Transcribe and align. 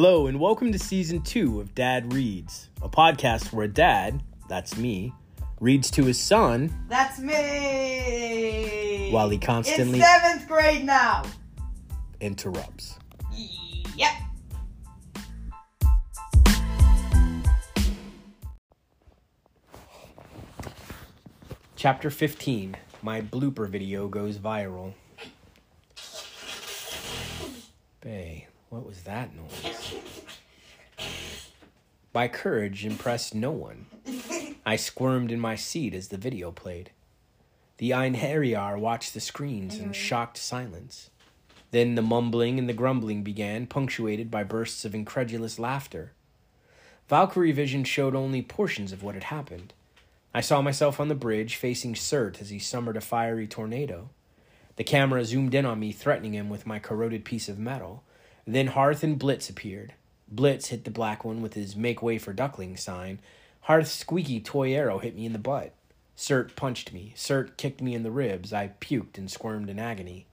Hello, 0.00 0.28
and 0.28 0.38
welcome 0.38 0.70
to 0.70 0.78
season 0.78 1.22
two 1.22 1.60
of 1.60 1.74
Dad 1.74 2.12
Reads, 2.12 2.68
a 2.80 2.88
podcast 2.88 3.52
where 3.52 3.64
a 3.64 3.68
dad, 3.68 4.22
that's 4.48 4.76
me, 4.76 5.12
reads 5.58 5.90
to 5.90 6.04
his 6.04 6.20
son 6.20 6.72
That's 6.88 7.18
me. 7.18 9.08
while 9.10 9.28
he 9.28 9.38
constantly 9.38 9.98
in 9.98 10.04
seventh 10.04 10.46
grade 10.46 10.84
now. 10.84 11.24
interrupts. 12.20 13.00
Yep. 13.96 14.12
Chapter 21.74 22.10
15 22.10 22.76
My 23.02 23.20
blooper 23.20 23.68
video 23.68 24.06
goes 24.06 24.38
viral. 24.38 24.94
Bay, 28.00 28.46
what 28.70 28.86
was 28.86 29.02
that 29.02 29.30
noise? 29.34 29.94
My 32.14 32.28
courage 32.28 32.84
impressed 32.84 33.34
no 33.34 33.50
one. 33.50 33.86
I 34.64 34.76
squirmed 34.76 35.30
in 35.30 35.40
my 35.40 35.56
seat 35.56 35.94
as 35.94 36.08
the 36.08 36.16
video 36.16 36.50
played. 36.50 36.90
The 37.78 37.90
Einherjar 37.90 38.78
watched 38.78 39.14
the 39.14 39.20
screens 39.20 39.78
in 39.78 39.92
shocked 39.92 40.36
silence. 40.36 41.10
Then 41.70 41.94
the 41.94 42.02
mumbling 42.02 42.58
and 42.58 42.68
the 42.68 42.72
grumbling 42.72 43.22
began, 43.22 43.66
punctuated 43.66 44.30
by 44.30 44.42
bursts 44.42 44.84
of 44.84 44.94
incredulous 44.94 45.58
laughter. 45.58 46.12
Valkyrie 47.08 47.52
Vision 47.52 47.84
showed 47.84 48.14
only 48.14 48.42
portions 48.42 48.92
of 48.92 49.02
what 49.02 49.14
had 49.14 49.24
happened. 49.24 49.72
I 50.34 50.40
saw 50.40 50.60
myself 50.60 51.00
on 51.00 51.08
the 51.08 51.14
bridge 51.14 51.56
facing 51.56 51.94
Surt 51.94 52.40
as 52.40 52.50
he 52.50 52.58
summoned 52.58 52.96
a 52.96 53.00
fiery 53.00 53.46
tornado. 53.46 54.10
The 54.76 54.84
camera 54.84 55.24
zoomed 55.24 55.54
in 55.54 55.66
on 55.66 55.80
me, 55.80 55.92
threatening 55.92 56.34
him 56.34 56.48
with 56.48 56.66
my 56.66 56.78
corroded 56.78 57.24
piece 57.24 57.48
of 57.48 57.58
metal. 57.58 58.02
Then 58.50 58.68
Hearth 58.68 59.02
and 59.02 59.18
Blitz 59.18 59.50
appeared. 59.50 59.92
Blitz 60.26 60.68
hit 60.68 60.84
the 60.84 60.90
black 60.90 61.22
one 61.22 61.42
with 61.42 61.52
his 61.52 61.76
make 61.76 62.00
way 62.00 62.16
for 62.16 62.32
duckling 62.32 62.78
sign. 62.78 63.20
Hearth's 63.60 63.90
squeaky 63.90 64.40
toy 64.40 64.72
arrow 64.72 65.00
hit 65.00 65.14
me 65.14 65.26
in 65.26 65.34
the 65.34 65.38
butt. 65.38 65.74
Surt 66.16 66.56
punched 66.56 66.94
me. 66.94 67.12
Surt 67.14 67.58
kicked 67.58 67.82
me 67.82 67.94
in 67.94 68.04
the 68.04 68.10
ribs. 68.10 68.50
I 68.54 68.68
puked 68.80 69.18
and 69.18 69.30
squirmed 69.30 69.68
in 69.68 69.78
agony. 69.78 70.24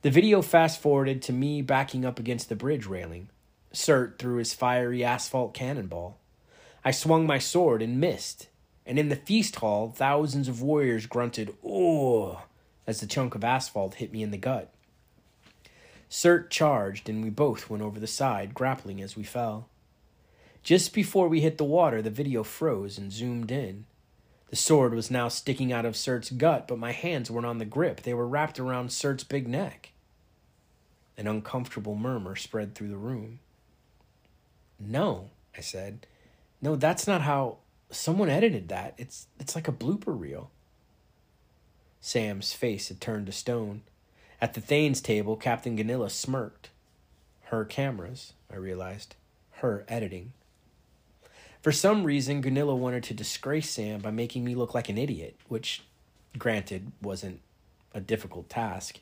The 0.00 0.10
video 0.10 0.40
fast 0.40 0.80
forwarded 0.80 1.20
to 1.22 1.34
me 1.34 1.60
backing 1.60 2.06
up 2.06 2.18
against 2.18 2.48
the 2.48 2.56
bridge 2.56 2.86
railing. 2.86 3.28
Surt 3.70 4.18
threw 4.18 4.36
his 4.36 4.54
fiery 4.54 5.04
asphalt 5.04 5.52
cannonball. 5.52 6.16
I 6.86 6.90
swung 6.90 7.26
my 7.26 7.38
sword 7.38 7.82
and 7.82 8.00
missed. 8.00 8.48
And 8.86 8.98
in 8.98 9.10
the 9.10 9.14
feast 9.14 9.56
hall, 9.56 9.92
thousands 9.94 10.48
of 10.48 10.62
warriors 10.62 11.04
grunted, 11.04 11.54
"Oh!" 11.62 12.44
as 12.86 13.00
the 13.00 13.06
chunk 13.06 13.34
of 13.34 13.44
asphalt 13.44 13.96
hit 13.96 14.10
me 14.10 14.22
in 14.22 14.30
the 14.30 14.38
gut. 14.38 14.72
Surt 16.10 16.50
charged, 16.50 17.08
and 17.08 17.22
we 17.22 17.30
both 17.30 17.68
went 17.68 17.82
over 17.82 17.98
the 17.98 18.06
side, 18.06 18.54
grappling 18.54 19.02
as 19.02 19.16
we 19.16 19.24
fell. 19.24 19.68
Just 20.62 20.92
before 20.92 21.28
we 21.28 21.40
hit 21.40 21.58
the 21.58 21.64
water, 21.64 22.02
the 22.02 22.10
video 22.10 22.42
froze 22.42 22.98
and 22.98 23.12
zoomed 23.12 23.50
in. 23.50 23.86
The 24.48 24.56
sword 24.56 24.94
was 24.94 25.10
now 25.10 25.28
sticking 25.28 25.72
out 25.72 25.84
of 25.84 25.94
Surt's 25.94 26.30
gut, 26.30 26.68
but 26.68 26.78
my 26.78 26.92
hands 26.92 27.30
weren't 27.30 27.46
on 27.46 27.58
the 27.58 27.64
grip. 27.64 28.02
They 28.02 28.14
were 28.14 28.26
wrapped 28.26 28.58
around 28.58 28.88
Surt's 28.88 29.24
big 29.24 29.48
neck. 29.48 29.90
An 31.18 31.26
uncomfortable 31.26 31.96
murmur 31.96 32.36
spread 32.36 32.74
through 32.74 32.88
the 32.88 32.96
room. 32.96 33.40
No, 34.78 35.30
I 35.56 35.60
said. 35.60 36.06
No, 36.60 36.76
that's 36.76 37.06
not 37.06 37.22
how 37.22 37.58
someone 37.90 38.28
edited 38.28 38.68
that. 38.68 38.94
It's 38.98 39.26
it's 39.38 39.54
like 39.54 39.68
a 39.68 39.72
blooper 39.72 40.18
reel. 40.18 40.50
Sam's 42.00 42.52
face 42.52 42.88
had 42.88 43.00
turned 43.00 43.26
to 43.26 43.32
stone. 43.32 43.82
At 44.40 44.54
the 44.54 44.60
Thanes 44.60 45.00
table, 45.00 45.36
Captain 45.36 45.76
Gunilla 45.76 46.10
smirked. 46.10 46.70
Her 47.44 47.64
cameras, 47.64 48.34
I 48.52 48.56
realized. 48.56 49.14
Her 49.52 49.84
editing. 49.88 50.32
For 51.62 51.72
some 51.72 52.04
reason, 52.04 52.42
Gunilla 52.42 52.76
wanted 52.76 53.02
to 53.04 53.14
disgrace 53.14 53.70
Sam 53.70 54.00
by 54.00 54.10
making 54.10 54.44
me 54.44 54.54
look 54.54 54.74
like 54.74 54.88
an 54.88 54.98
idiot, 54.98 55.36
which, 55.48 55.82
granted, 56.38 56.92
wasn't 57.02 57.40
a 57.94 58.00
difficult 58.00 58.48
task. 58.48 59.00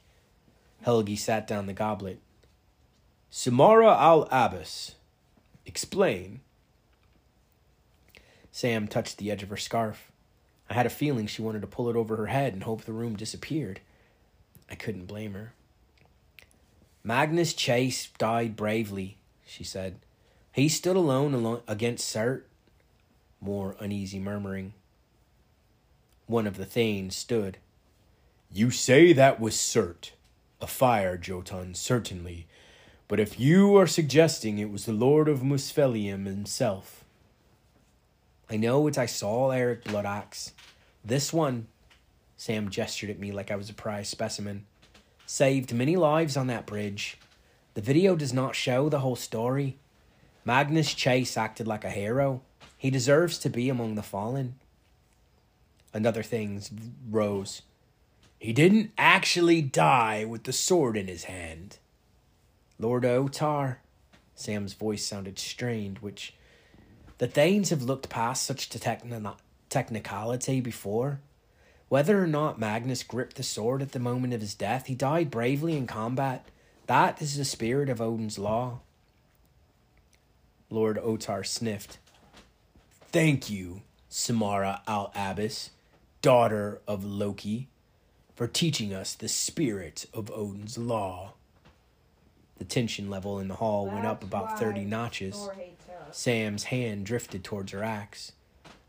Helgi 0.82 1.16
sat 1.16 1.47
down 1.47 1.66
the 1.66 1.72
goblet. 1.72 2.20
Samara 3.28 3.97
al 3.98 4.28
Abbas. 4.31 4.94
Explain. 5.66 6.41
Sam 8.53 8.87
touched 8.87 9.19
the 9.19 9.31
edge 9.32 9.42
of 9.42 9.48
her 9.48 9.56
scarf. 9.56 10.12
I 10.70 10.75
had 10.75 10.87
a 10.87 10.91
feeling 10.91 11.26
she 11.26 11.42
wanted 11.42 11.62
to 11.62 11.66
pull 11.66 11.91
it 11.91 11.97
over 11.97 12.16
her 12.16 12.26
head 12.26 12.53
and 12.53 12.62
hope 12.62 12.82
the 12.82 12.92
room 12.92 13.16
disappeared. 13.16 13.81
I 14.70 14.75
couldn't 14.75 15.06
blame 15.06 15.34
her. 15.34 15.52
Magnus 17.02 17.52
Chase 17.52 18.08
died 18.19 18.56
bravely, 18.56 19.19
she 19.47 19.62
said. 19.62 19.97
He 20.52 20.69
stood 20.69 20.97
alone 20.97 21.34
alo- 21.34 21.62
against 21.69 22.14
Surt. 22.14 22.42
More 23.41 23.76
uneasy 23.78 24.19
murmuring. 24.19 24.72
One 26.26 26.47
of 26.47 26.56
the 26.56 26.64
Thanes 26.64 27.14
stood. 27.14 27.58
You 28.50 28.70
say 28.70 29.12
that 29.12 29.41
was 29.41 29.54
Surt. 29.54 30.12
A 30.62 30.66
fire, 30.66 31.19
Jotun, 31.19 31.75
certainly. 31.75 32.46
But 33.06 33.20
if 33.20 33.38
you 33.38 33.76
are 33.76 33.86
suggesting 33.86 34.58
it 34.58 34.70
was 34.70 34.86
the 34.86 34.92
Lord 34.92 35.28
of 35.28 35.41
Muspelheim 35.41 36.25
himself. 36.25 37.04
I 38.48 38.56
know 38.56 38.81
what 38.81 38.96
I 38.96 39.06
saw, 39.06 39.50
Eric 39.50 39.84
Bloodaxe. 39.84 40.52
This 41.04 41.32
one, 41.32 41.66
Sam 42.44 42.69
gestured 42.69 43.09
at 43.09 43.19
me 43.19 43.32
like 43.32 43.50
I 43.50 43.56
was 43.56 43.71
a 43.71 43.72
prize 43.72 44.06
specimen, 44.06 44.66
saved 45.25 45.72
many 45.72 45.97
lives 45.97 46.37
on 46.37 46.47
that 46.49 46.66
bridge. 46.66 47.16
The 47.72 47.81
video 47.81 48.16
does 48.16 48.34
not 48.34 48.55
show 48.55 48.91
the 48.91 48.99
whole 48.99 49.16
story. 49.16 49.78
Magnus 50.44 50.93
Chase 50.93 51.38
acted 51.38 51.66
like 51.66 51.87
a 51.87 51.91
hero. 51.91 52.43
He 52.77 52.91
deserves 52.91 53.38
to 53.38 53.49
be 53.49 53.71
among 53.71 53.94
the 53.94 54.03
fallen. 54.03 54.56
Another 55.94 56.22
thing 56.22 56.60
rose. 57.10 57.62
He 58.38 58.53
didn't 58.53 58.91
actually 58.99 59.62
die 59.62 60.26
with 60.26 60.44
the 60.44 60.53
sword 60.53 60.99
in 60.99 61.09
his 61.09 61.25
hand. 61.25 61.78
Lord 62.78 63.05
Otar. 63.05 63.76
Sam's 64.34 64.75
voice 64.75 65.03
sounded 65.03 65.38
strained, 65.38 66.00
which 66.00 66.34
the 67.16 67.26
Thanes 67.26 67.71
have 67.71 67.81
looked 67.81 68.11
past 68.11 68.43
such 68.43 68.69
techni- 68.69 69.38
technicality 69.71 70.61
before. 70.61 71.21
Whether 71.94 72.21
or 72.21 72.27
not 72.27 72.59
Magnus 72.59 73.05
gripped 73.05 73.37
the 73.37 73.44
sword 73.44 73.81
at 73.81 73.93
the 73.93 74.00
moment 74.00 74.34
of 74.34 74.41
his 74.41 74.56
death, 74.56 74.87
he 74.87 74.97
died 74.97 75.31
bravely 75.31 75.77
in 75.77 75.87
combat. 75.87 76.44
That 76.88 77.22
is 77.22 77.37
the 77.37 77.44
spirit 77.44 77.88
of 77.88 78.00
Odin's 78.00 78.37
law. 78.37 78.81
Lord 80.71 80.99
Otar 80.99 81.47
sniffed. 81.47 81.99
Thank 83.12 83.49
you, 83.49 83.82
Samara 84.09 84.82
al 84.88 85.12
Abbas, 85.15 85.71
daughter 86.21 86.81
of 86.88 87.05
Loki, 87.05 87.69
for 88.34 88.49
teaching 88.49 88.93
us 88.93 89.15
the 89.15 89.28
spirit 89.28 90.06
of 90.12 90.32
Odin's 90.32 90.76
law. 90.76 91.34
The 92.56 92.65
tension 92.65 93.09
level 93.09 93.38
in 93.38 93.47
the 93.47 93.55
hall 93.55 93.87
went 93.87 94.05
up 94.05 94.25
about 94.25 94.59
30 94.59 94.84
notches. 94.84 95.49
Sam's 96.11 96.65
hand 96.65 97.06
drifted 97.06 97.44
towards 97.44 97.71
her 97.71 97.84
axe. 97.84 98.32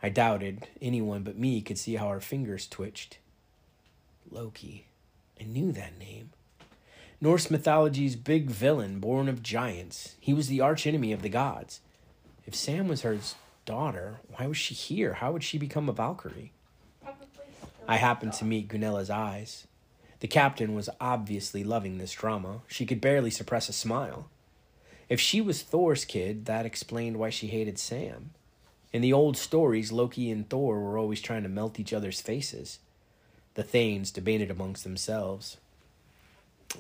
I 0.06 0.10
doubted 0.10 0.68
anyone 0.84 1.24
but 1.24 1.36
me 1.36 1.64
could 1.64 1.80
see 1.80 1.96
how 1.96 2.10
her 2.10 2.20
fingers 2.20 2.68
twitched. 2.68 3.18
Loki. 4.30 4.86
I 5.42 5.46
knew 5.46 5.72
that 5.72 5.98
name. 5.98 6.30
Norse 7.20 7.50
mythology's 7.50 8.16
big 8.16 8.52
villain, 8.52 9.00
born 9.00 9.28
of 9.28 9.42
giants. 9.42 10.14
He 10.20 10.32
was 10.32 10.48
the 10.48 10.62
archenemy 10.62 11.12
of 11.12 11.24
the 11.24 11.30
gods. 11.30 11.82
If 12.46 12.54
Sam 12.54 12.88
was 12.88 13.02
her 13.02 13.18
daughter, 13.66 14.20
why 14.28 14.46
was 14.46 14.58
she 14.58 14.76
here? 14.76 15.14
How 15.14 15.32
would 15.32 15.44
she 15.44 15.58
become 15.58 15.90
a 15.90 15.92
Valkyrie? 15.92 16.52
I 17.88 17.98
happened 17.98 18.34
to 18.34 18.46
meet 18.46 18.68
Gunilla's 18.68 19.10
eyes. 19.10 19.66
The 20.20 20.28
captain 20.28 20.76
was 20.76 20.88
obviously 21.02 21.64
loving 21.64 21.98
this 21.98 22.14
drama. 22.14 22.62
She 22.68 22.86
could 22.86 23.02
barely 23.02 23.32
suppress 23.32 23.70
a 23.70 23.74
smile. 23.74 24.30
If 25.10 25.20
she 25.20 25.42
was 25.42 25.64
Thor's 25.64 26.06
kid, 26.06 26.46
that 26.46 26.64
explained 26.64 27.18
why 27.18 27.32
she 27.32 27.48
hated 27.48 27.80
Sam. 27.80 28.36
In 28.96 29.02
the 29.02 29.12
old 29.12 29.36
stories, 29.36 29.92
Loki 29.92 30.32
and 30.32 30.50
Thor 30.50 30.80
were 30.80 30.98
always 30.98 31.20
trying 31.20 31.44
to 31.44 31.50
melt 31.50 31.82
each 31.82 31.92
other's 31.92 32.22
faces. 32.22 32.80
The 33.56 33.62
Thanes 33.62 34.10
debated 34.10 34.50
amongst 34.50 34.86
themselves. 34.86 35.58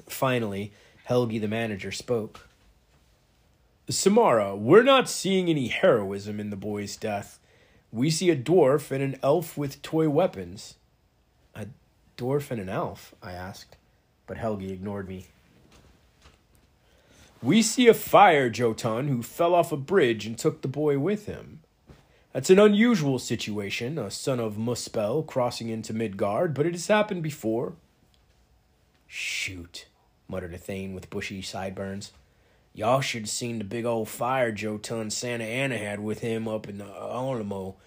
Finally, 0.07 0.71
Helgi 1.09 1.39
the 1.39 1.49
manager 1.49 1.91
spoke. 1.91 2.47
Samara, 3.89 4.55
we're 4.55 4.81
not 4.81 5.09
seeing 5.09 5.49
any 5.49 5.67
heroism 5.67 6.39
in 6.39 6.51
the 6.51 6.55
boy's 6.55 6.95
death. 6.95 7.37
We 7.91 8.09
see 8.09 8.29
a 8.29 8.37
dwarf 8.37 8.91
and 8.91 9.03
an 9.03 9.19
elf 9.21 9.57
with 9.57 9.81
toy 9.81 10.07
weapons. 10.07 10.75
A 11.53 11.67
dwarf 12.17 12.49
and 12.49 12.61
an 12.61 12.69
elf? 12.69 13.13
I 13.21 13.33
asked, 13.33 13.75
but 14.25 14.37
Helgi 14.37 14.71
ignored 14.71 15.09
me. 15.09 15.27
We 17.43 17.61
see 17.61 17.89
a 17.89 17.93
fire 17.93 18.49
Jotun 18.49 19.09
who 19.09 19.21
fell 19.21 19.53
off 19.53 19.73
a 19.73 19.75
bridge 19.75 20.25
and 20.25 20.37
took 20.37 20.61
the 20.61 20.69
boy 20.69 20.97
with 20.97 21.25
him. 21.25 21.59
That's 22.35 22.49
an 22.49 22.59
unusual 22.59 23.17
situation, 23.17 23.97
a 23.97 24.11
son 24.11 24.41
of 24.41 24.57
Muspel 24.57 25.25
crossing 25.25 25.69
into 25.69 25.93
Midgard, 25.93 26.53
but 26.53 26.65
it 26.65 26.73
has 26.73 26.87
happened 26.87 27.23
before. 27.23 27.75
Shoot, 29.07 29.85
muttered 30.27 30.53
a 30.53 30.57
Thane 30.57 30.93
with 30.93 31.09
bushy 31.09 31.41
sideburns. 31.41 32.11
Y'all 32.73 32.99
should 32.99 33.21
have 33.21 33.29
seen 33.29 33.57
the 33.57 33.63
big 33.63 33.85
old 33.85 34.09
fire 34.09 34.51
Jotun 34.51 35.11
Santa 35.11 35.45
Ana 35.45 35.77
had 35.77 36.01
with 36.01 36.19
him 36.19 36.45
up 36.45 36.67
in 36.67 36.79
the 36.79 36.83
Alamo. 36.83 37.77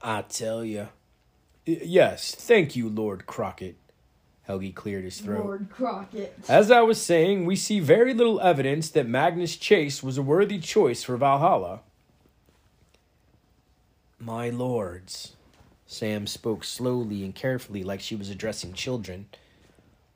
I 0.00 0.22
tell 0.22 0.64
ya. 0.64 0.86
Yes, 1.64 2.32
thank 2.32 2.76
you, 2.76 2.88
Lord 2.88 3.26
Crockett. 3.26 3.74
Helgi 4.42 4.70
cleared 4.70 5.02
his 5.02 5.20
throat. 5.20 5.44
Lord 5.44 5.68
Crockett. 5.68 6.32
As 6.48 6.70
I 6.70 6.82
was 6.82 7.02
saying, 7.02 7.44
we 7.44 7.56
see 7.56 7.80
very 7.80 8.14
little 8.14 8.40
evidence 8.40 8.88
that 8.90 9.08
Magnus 9.08 9.56
Chase 9.56 10.00
was 10.00 10.16
a 10.16 10.22
worthy 10.22 10.60
choice 10.60 11.02
for 11.02 11.16
Valhalla. 11.16 11.80
My 14.26 14.50
lords, 14.50 15.34
Sam 15.86 16.26
spoke 16.26 16.64
slowly 16.64 17.22
and 17.22 17.32
carefully 17.32 17.84
like 17.84 18.00
she 18.00 18.16
was 18.16 18.28
addressing 18.28 18.72
children. 18.72 19.26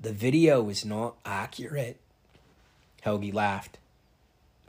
The 0.01 0.13
video 0.13 0.69
is 0.69 0.85
not 0.85 1.15
accurate. 1.25 2.01
Helgi 3.03 3.31
laughed. 3.31 3.79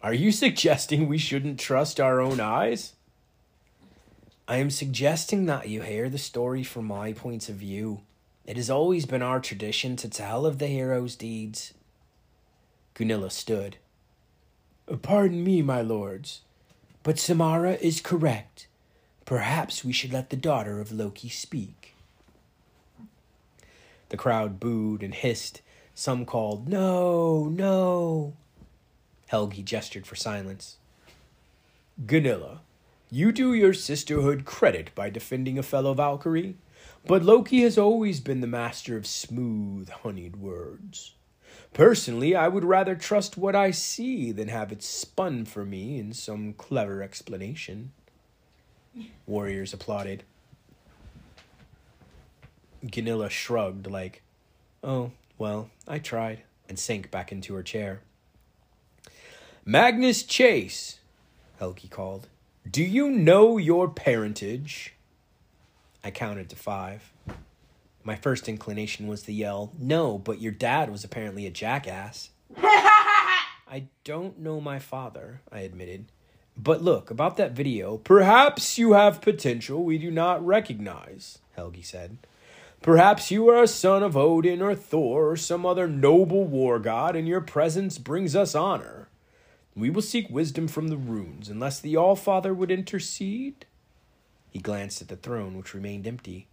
Are 0.04 0.14
you 0.14 0.32
suggesting 0.32 1.08
we 1.08 1.18
shouldn't 1.18 1.60
trust 1.60 2.00
our 2.00 2.22
own 2.22 2.40
eyes? 2.40 2.94
I 4.48 4.58
am 4.58 4.70
suggesting 4.70 5.48
that 5.48 5.68
you 5.68 5.82
hear 5.82 6.08
the 6.08 6.20
story 6.20 6.62
from 6.62 6.86
my 6.86 7.12
point 7.12 7.50
of 7.50 7.56
view. 7.56 8.02
It 8.46 8.58
has 8.58 8.70
always 8.70 9.08
been 9.08 9.24
our 9.24 9.40
tradition 9.40 9.96
to 9.96 10.08
tell 10.08 10.46
of 10.46 10.60
the 10.60 10.68
hero's 10.68 11.16
deeds. 11.16 11.74
Gunilla 12.94 13.32
stood. 13.32 13.78
Pardon 15.02 15.44
me, 15.44 15.64
my 15.64 15.82
lords, 15.82 16.42
but 17.02 17.18
Samara 17.18 17.80
is 17.82 18.02
correct. 18.02 18.68
Perhaps 19.32 19.86
we 19.86 19.94
should 19.94 20.12
let 20.12 20.30
the 20.30 20.36
daughter 20.36 20.82
of 20.82 20.92
Loki 20.92 21.30
speak. 21.30 21.96
The 24.10 24.18
crowd 24.18 24.60
booed 24.60 25.02
and 25.02 25.14
hissed. 25.16 25.62
Some 25.96 26.26
called, 26.26 26.68
No, 26.68 27.46
no. 27.46 28.34
Helgi 29.28 29.64
gestured 29.64 30.06
for 30.06 30.18
silence. 30.18 30.80
Gunilla, 32.06 32.60
you 33.10 33.32
do 33.32 33.54
your 33.54 33.74
sisterhood 33.74 34.44
credit 34.44 34.94
by 34.96 35.10
defending 35.10 35.58
a 35.58 35.64
fellow 35.64 35.94
Valkyrie, 35.94 36.58
but 37.08 37.24
Loki 37.24 37.62
has 37.62 37.78
always 37.78 38.20
been 38.20 38.42
the 38.42 38.48
master 38.48 38.98
of 38.98 39.08
smooth, 39.08 39.88
honeyed 39.88 40.42
words. 40.42 41.14
Personally, 41.72 42.36
I 42.36 42.50
would 42.50 42.66
rather 42.66 42.96
trust 42.96 43.38
what 43.38 43.56
I 43.56 43.72
see 43.72 44.34
than 44.34 44.50
have 44.50 44.74
it 44.74 44.84
spun 44.84 45.46
for 45.46 45.64
me 45.64 46.00
in 46.00 46.12
some 46.12 46.52
clever 46.52 47.02
explanation. 47.02 47.94
Warriors 49.32 49.74
applauded. 49.74 50.24
Gunilla 52.86 53.30
shrugged, 53.30 53.88
like, 53.88 54.22
Oh, 54.84 55.12
well, 55.38 55.70
I 55.88 56.00
tried, 56.00 56.42
and 56.68 56.78
sank 56.78 57.10
back 57.10 57.32
into 57.32 57.54
her 57.56 57.64
chair. 57.64 58.02
Magnus 59.64 60.24
Chase, 60.24 61.00
Helgi 61.60 61.88
called. 61.88 62.28
Do 62.70 62.84
you 62.84 63.10
know 63.10 63.58
your 63.58 63.88
parentage? 63.88 64.96
I 66.04 66.12
counted 66.12 66.50
to 66.50 66.58
five. 66.58 67.14
My 68.04 68.16
first 68.18 68.50
inclination 68.50 69.08
was 69.08 69.24
to 69.24 69.32
yell, 69.32 69.72
No, 69.80 70.18
but 70.18 70.42
your 70.42 70.52
dad 70.52 70.92
was 70.92 71.06
apparently 71.06 71.46
a 71.46 71.52
jackass. 71.52 72.32
I 72.58 73.86
don't 74.04 74.40
know 74.40 74.60
my 74.60 74.80
father, 74.80 75.40
I 75.50 75.60
admitted. 75.62 76.12
But 76.58 76.84
look, 76.84 77.10
about 77.10 77.38
that 77.38 77.54
video, 77.54 77.98
perhaps 77.98 78.78
you 78.78 78.94
have 78.94 79.22
potential 79.22 79.84
we 79.84 79.98
do 79.98 80.12
not 80.12 80.46
recognize, 80.46 81.40
Helgi 81.58 81.82
said. 81.82 82.18
Perhaps 82.82 83.30
you 83.30 83.48
are 83.50 83.64
a 83.64 83.68
son 83.68 84.02
of 84.04 84.18
Odin 84.18 84.62
or 84.62 84.76
Thor 84.76 85.32
or 85.32 85.38
some 85.38 85.66
other 85.66 85.88
noble 85.88 86.46
war 86.46 86.80
god, 86.80 87.16
and 87.16 87.28
your 87.28 87.42
presence 87.42 87.98
brings 87.98 88.36
us 88.36 88.56
honor. 88.56 89.08
We 89.76 89.90
will 89.90 90.02
seek 90.02 90.30
wisdom 90.30 90.68
from 90.68 90.90
the 90.90 90.98
runes, 90.98 91.48
unless 91.48 91.80
the 91.80 91.96
Allfather 91.96 92.54
would 92.56 92.72
intercede. 92.72 93.66
He 94.50 94.60
glanced 94.60 95.02
at 95.02 95.08
the 95.08 95.16
throne, 95.16 95.58
which 95.58 95.74
remained 95.74 96.08
empty. 96.08 96.48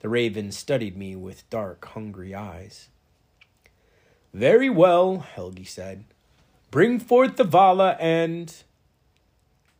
The 0.00 0.08
raven 0.08 0.52
studied 0.52 0.96
me 0.96 1.16
with 1.16 1.48
dark, 1.50 1.84
hungry 1.84 2.34
eyes. 2.34 2.88
Very 4.32 4.70
well, 4.70 5.18
Helgi 5.18 5.64
said. 5.64 6.04
Bring 6.70 6.98
forth 6.98 7.36
the 7.36 7.44
Vala 7.44 7.96
and. 8.00 8.54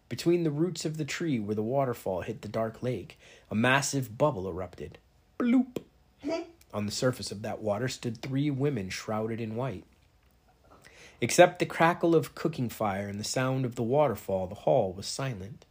Between 0.08 0.44
the 0.44 0.50
roots 0.50 0.84
of 0.84 0.96
the 0.96 1.04
tree 1.04 1.40
where 1.40 1.54
the 1.54 1.62
waterfall 1.62 2.22
hit 2.22 2.42
the 2.42 2.48
dark 2.48 2.82
lake, 2.82 3.18
a 3.50 3.54
massive 3.54 4.18
bubble 4.18 4.48
erupted. 4.48 4.98
Bloop! 5.38 5.82
Hmm? 6.22 6.42
On 6.72 6.86
the 6.86 6.92
surface 6.92 7.30
of 7.32 7.42
that 7.42 7.62
water 7.62 7.88
stood 7.88 8.20
three 8.20 8.50
women 8.50 8.90
shrouded 8.90 9.40
in 9.40 9.56
white. 9.56 9.84
Except 11.20 11.58
the 11.58 11.66
crackle 11.66 12.14
of 12.14 12.34
cooking 12.34 12.68
fire 12.68 13.08
and 13.08 13.18
the 13.18 13.24
sound 13.24 13.64
of 13.64 13.76
the 13.76 13.82
waterfall, 13.82 14.46
the 14.46 14.54
hall 14.54 14.92
was 14.92 15.06
silent. 15.06 15.64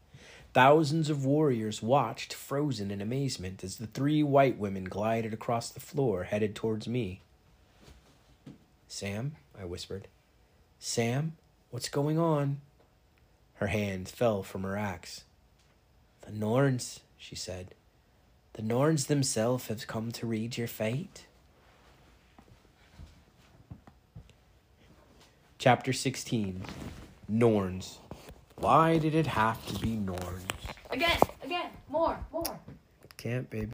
Thousands 0.54 1.10
of 1.10 1.26
warriors 1.26 1.82
watched, 1.82 2.34
frozen 2.34 2.92
in 2.92 3.02
amazement, 3.02 3.64
as 3.64 3.78
the 3.78 3.88
three 3.88 4.24
white 4.24 4.58
women 4.58 4.86
glided 4.86 5.34
across 5.34 5.70
the 5.70 5.80
floor, 5.80 6.24
headed 6.24 6.56
towards 6.56 6.88
me. 6.88 7.22
Sam, 8.88 9.36
I 9.60 9.66
whispered. 9.66 10.08
Sam, 10.80 11.34
what's 11.72 11.90
going 11.90 12.20
on? 12.20 12.62
Her 13.64 13.68
hand 13.68 14.10
fell 14.10 14.44
from 14.44 14.64
her 14.64 14.76
axe. 14.76 15.24
The 16.26 16.34
Norns, 16.34 17.00
she 17.18 17.34
said. 17.34 17.76
The 18.56 18.62
Norns 18.62 19.06
themselves 19.06 19.68
have 19.68 19.88
come 19.88 20.12
to 20.12 20.26
read 20.28 20.58
your 20.58 20.68
fate. 20.68 21.28
Chapter 25.58 25.94
16 25.94 26.66
Norns. 27.30 28.00
Why 28.58 28.98
did 28.98 29.16
it 29.16 29.28
have 29.28 29.66
to 29.68 29.80
be 29.80 29.96
Norns? 29.96 30.44
Again, 30.92 31.18
again, 31.42 31.70
more, 31.88 32.20
more. 32.34 32.60
Can't, 33.16 33.50
baby. 33.50 33.72